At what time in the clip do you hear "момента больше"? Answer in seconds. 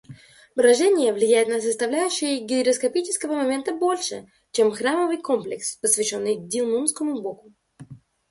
3.35-4.25